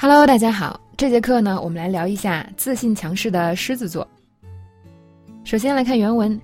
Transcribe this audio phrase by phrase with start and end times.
[0.00, 0.80] Hello，大家好。
[0.96, 4.06] 这节课呢，我们来聊一下自信强势的狮子座。
[5.42, 6.40] 首先来看原文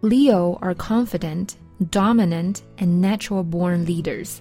[0.00, 1.50] ：Leo are confident,
[1.90, 4.38] dominant, and natural-born leaders。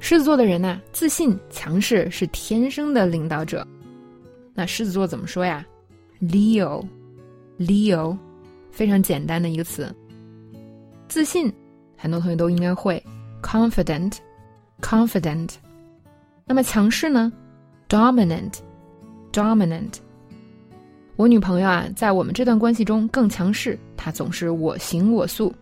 [0.00, 3.68] 狮子座的人呢，自信、强势，是天生的领导者。
[4.54, 5.66] 那狮子座怎么说呀
[6.22, 8.16] ？Leo，Leo，
[8.70, 9.94] 非常简单的一个词。
[11.08, 11.52] 自信，
[11.94, 13.04] 很多同学都应该会。
[13.42, 15.50] Confident，confident。
[16.46, 17.32] 那么强势呢
[17.88, 19.94] ？Dominant，dominant。
[21.16, 25.54] 我女朋友啊，在我们这段关系中更强势，她总是我行我素。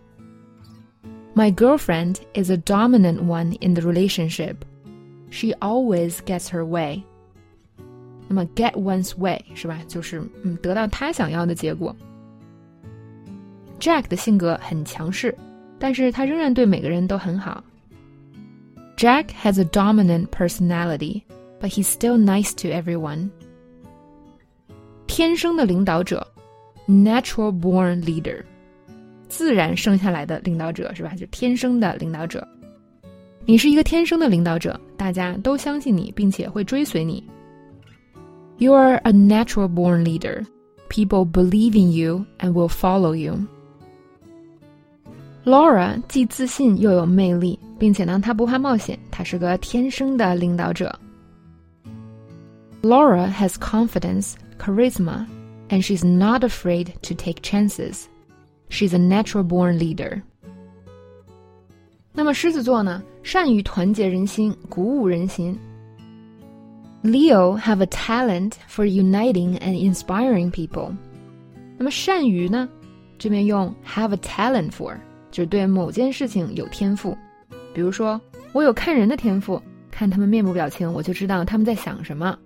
[1.35, 4.57] My girlfriend is a dominant one in the relationship.
[5.31, 7.03] She always gets her way.
[8.29, 9.79] 那么 get one's way 是吧？
[9.87, 11.95] 就是嗯，得到她想要的结果。
[13.79, 15.37] Jack 的性格很强势，
[15.79, 17.63] 但是他仍然对每个人都很好。
[19.02, 21.24] Jack has a dominant personality,
[21.60, 23.30] but he's still nice to everyone.
[25.08, 26.26] 天生的领导者，
[26.88, 28.44] natural born leader，
[29.30, 31.14] 自然生下来的领导者是吧？
[31.16, 32.48] 就天生的领导者。
[33.46, 37.24] 你是一个天生的领导者，大家都相信你，并且会追随你。
[38.58, 40.46] You are a natural born leader.
[40.90, 43.48] People believe in you and will follow you.
[45.46, 50.94] Laura 既自信又有魅力，并且呢，她不怕冒险，她是个天生的领导者。
[52.82, 55.26] Laura has confidence, charisma,
[55.70, 58.04] and she's not afraid to take chances.
[58.70, 60.22] She's a natural-born leader.
[62.14, 65.58] 那么狮子座呢，善于团结人心，鼓舞人心。
[67.04, 70.92] Leo have a talent for uniting and inspiring people.
[71.78, 72.68] 那么善于呢，
[73.18, 74.98] 这边用 have a talent for。
[75.32, 77.18] 只对某件事情有天赋，
[77.74, 78.20] 比如说
[78.54, 82.38] 我有看人的天赋，看他们面部表情，我就知道他们在想什么。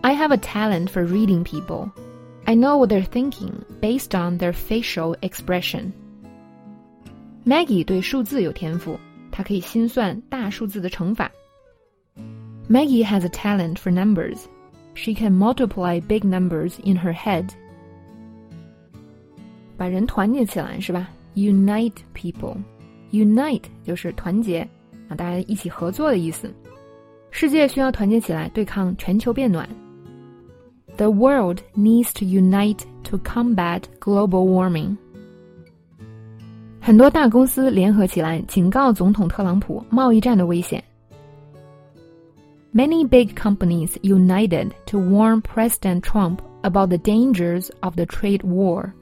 [0.00, 1.90] I have a talent for reading people.
[2.44, 5.92] I know what they're thinking based on their facial expression.
[7.44, 8.98] Maggie 对数字有天赋，
[9.30, 11.30] 她可以心算大数字的乘法。
[12.68, 14.38] Maggie has a talent for numbers.
[14.94, 17.48] She can multiply big numbers in her head.
[19.76, 22.56] 把人团结起来，是吧 ？unite people.
[23.10, 24.60] Unite 就是团结
[25.08, 26.52] 啊，大家一起合作的意思。
[27.30, 29.68] 世界需要团结起来对抗全球变暖。
[30.96, 34.96] The world needs to unite to combat global warming.
[36.80, 40.82] 很多大公司联合起来警告总统特朗普贸易战的危险。
[42.74, 48.92] Many big companies united to warn President Trump about the dangers of the trade war